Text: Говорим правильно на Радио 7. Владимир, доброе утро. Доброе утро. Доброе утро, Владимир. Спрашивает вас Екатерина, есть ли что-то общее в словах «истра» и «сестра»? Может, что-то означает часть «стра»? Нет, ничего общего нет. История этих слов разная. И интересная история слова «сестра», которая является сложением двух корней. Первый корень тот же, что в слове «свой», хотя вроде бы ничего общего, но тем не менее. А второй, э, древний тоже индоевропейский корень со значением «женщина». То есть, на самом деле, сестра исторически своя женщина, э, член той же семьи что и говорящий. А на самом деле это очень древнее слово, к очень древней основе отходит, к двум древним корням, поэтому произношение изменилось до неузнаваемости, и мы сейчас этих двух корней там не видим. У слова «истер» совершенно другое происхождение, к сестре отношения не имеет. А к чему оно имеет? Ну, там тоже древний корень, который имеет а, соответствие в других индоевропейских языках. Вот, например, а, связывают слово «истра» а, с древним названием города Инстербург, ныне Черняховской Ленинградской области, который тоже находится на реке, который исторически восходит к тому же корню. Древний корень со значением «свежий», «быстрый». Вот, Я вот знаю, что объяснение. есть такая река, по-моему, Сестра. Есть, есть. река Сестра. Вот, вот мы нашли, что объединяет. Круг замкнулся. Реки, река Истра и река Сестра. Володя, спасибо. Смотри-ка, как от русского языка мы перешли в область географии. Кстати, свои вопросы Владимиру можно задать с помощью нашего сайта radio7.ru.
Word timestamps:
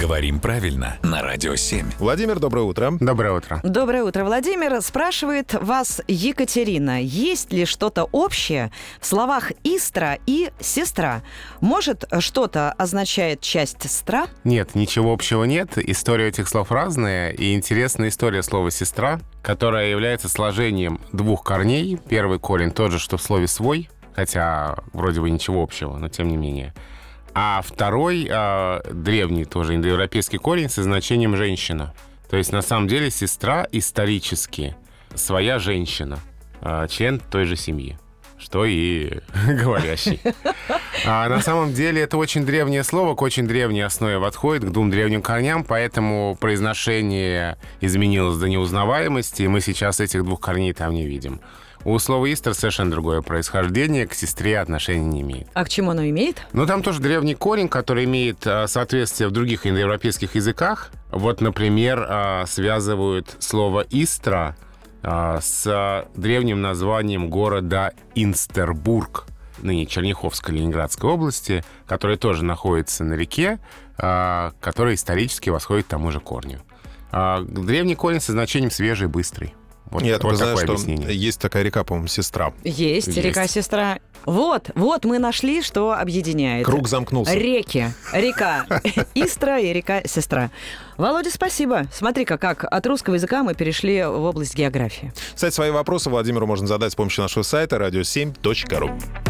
Говорим 0.00 0.40
правильно 0.40 0.98
на 1.02 1.22
Радио 1.22 1.54
7. 1.54 1.92
Владимир, 1.98 2.40
доброе 2.40 2.62
утро. 2.62 2.92
Доброе 2.98 3.32
утро. 3.32 3.60
Доброе 3.62 4.02
утро, 4.02 4.24
Владимир. 4.24 4.82
Спрашивает 4.82 5.54
вас 5.54 6.02
Екатерина, 6.08 7.00
есть 7.00 7.52
ли 7.52 7.64
что-то 7.64 8.04
общее 8.10 8.72
в 9.00 9.06
словах 9.06 9.52
«истра» 9.62 10.18
и 10.26 10.50
«сестра»? 10.58 11.22
Может, 11.60 12.06
что-то 12.18 12.72
означает 12.72 13.40
часть 13.40 13.88
«стра»? 13.88 14.26
Нет, 14.42 14.74
ничего 14.74 15.12
общего 15.12 15.44
нет. 15.44 15.78
История 15.78 16.28
этих 16.28 16.48
слов 16.48 16.72
разная. 16.72 17.30
И 17.30 17.54
интересная 17.54 18.08
история 18.08 18.42
слова 18.42 18.72
«сестра», 18.72 19.20
которая 19.42 19.90
является 19.90 20.28
сложением 20.28 21.00
двух 21.12 21.44
корней. 21.44 21.98
Первый 22.08 22.40
корень 22.40 22.72
тот 22.72 22.90
же, 22.90 22.98
что 22.98 23.16
в 23.16 23.22
слове 23.22 23.46
«свой», 23.46 23.88
хотя 24.16 24.76
вроде 24.92 25.20
бы 25.20 25.30
ничего 25.30 25.62
общего, 25.62 25.96
но 25.96 26.08
тем 26.08 26.28
не 26.28 26.36
менее. 26.36 26.74
А 27.34 27.62
второй, 27.62 28.28
э, 28.30 28.80
древний 28.92 29.44
тоже 29.44 29.74
индоевропейский 29.74 30.38
корень 30.38 30.68
со 30.68 30.82
значением 30.82 31.36
«женщина». 31.36 31.92
То 32.30 32.36
есть, 32.36 32.52
на 32.52 32.62
самом 32.62 32.88
деле, 32.88 33.10
сестра 33.10 33.66
исторически 33.72 34.76
своя 35.14 35.58
женщина, 35.58 36.18
э, 36.60 36.86
член 36.88 37.20
той 37.30 37.44
же 37.44 37.56
семьи 37.56 37.98
что 38.44 38.66
и 38.66 39.20
говорящий. 39.48 40.20
А 41.06 41.28
на 41.28 41.40
самом 41.40 41.72
деле 41.72 42.02
это 42.02 42.18
очень 42.18 42.44
древнее 42.44 42.84
слово, 42.84 43.14
к 43.14 43.22
очень 43.22 43.46
древней 43.46 43.80
основе 43.80 44.16
отходит, 44.24 44.64
к 44.64 44.70
двум 44.70 44.90
древним 44.90 45.22
корням, 45.22 45.64
поэтому 45.64 46.36
произношение 46.38 47.56
изменилось 47.80 48.36
до 48.36 48.48
неузнаваемости, 48.48 49.42
и 49.42 49.48
мы 49.48 49.60
сейчас 49.60 50.00
этих 50.00 50.24
двух 50.24 50.40
корней 50.40 50.74
там 50.74 50.92
не 50.92 51.06
видим. 51.06 51.40
У 51.84 51.98
слова 51.98 52.32
«истер» 52.32 52.54
совершенно 52.54 52.90
другое 52.90 53.20
происхождение, 53.20 54.06
к 54.06 54.14
сестре 54.14 54.58
отношения 54.58 55.04
не 55.04 55.20
имеет. 55.20 55.48
А 55.52 55.66
к 55.66 55.68
чему 55.68 55.90
оно 55.90 56.02
имеет? 56.08 56.46
Ну, 56.54 56.64
там 56.64 56.82
тоже 56.82 57.00
древний 57.00 57.34
корень, 57.34 57.68
который 57.68 58.04
имеет 58.04 58.46
а, 58.46 58.66
соответствие 58.68 59.28
в 59.28 59.32
других 59.32 59.66
индоевропейских 59.66 60.34
языках. 60.34 60.90
Вот, 61.10 61.42
например, 61.42 62.06
а, 62.08 62.46
связывают 62.46 63.36
слово 63.38 63.84
«истра» 63.90 64.56
а, 65.02 65.40
с 65.42 66.06
древним 66.14 66.62
названием 66.62 67.28
города 67.28 67.92
Инстербург, 68.14 69.26
ныне 69.58 69.84
Черняховской 69.84 70.54
Ленинградской 70.54 71.10
области, 71.10 71.62
который 71.86 72.16
тоже 72.16 72.44
находится 72.44 73.04
на 73.04 73.12
реке, 73.12 73.58
который 73.96 74.94
исторически 74.94 75.50
восходит 75.50 75.86
к 75.86 75.88
тому 75.88 76.10
же 76.10 76.18
корню. 76.18 76.60
Древний 77.12 77.94
корень 77.94 78.20
со 78.20 78.32
значением 78.32 78.72
«свежий», 78.72 79.06
«быстрый». 79.06 79.54
Вот, 79.94 80.02
Я 80.02 80.18
вот 80.18 80.34
знаю, 80.36 80.56
что 80.56 80.72
объяснение. 80.72 81.16
есть 81.16 81.40
такая 81.40 81.62
река, 81.62 81.84
по-моему, 81.84 82.08
Сестра. 82.08 82.52
Есть, 82.64 83.06
есть. 83.06 83.18
река 83.18 83.46
Сестра. 83.46 84.00
Вот, 84.26 84.70
вот 84.74 85.04
мы 85.04 85.18
нашли, 85.20 85.62
что 85.62 85.92
объединяет. 85.92 86.66
Круг 86.66 86.88
замкнулся. 86.88 87.32
Реки, 87.34 87.86
река 88.12 88.66
Истра 89.14 89.60
и 89.60 89.72
река 89.72 90.02
Сестра. 90.04 90.50
Володя, 90.96 91.30
спасибо. 91.30 91.84
Смотри-ка, 91.92 92.38
как 92.38 92.64
от 92.64 92.86
русского 92.86 93.14
языка 93.14 93.44
мы 93.44 93.54
перешли 93.54 94.02
в 94.02 94.22
область 94.24 94.56
географии. 94.56 95.12
Кстати, 95.32 95.54
свои 95.54 95.70
вопросы 95.70 96.10
Владимиру 96.10 96.46
можно 96.46 96.66
задать 96.66 96.92
с 96.92 96.96
помощью 96.96 97.22
нашего 97.22 97.44
сайта 97.44 97.76
radio7.ru. 97.76 99.23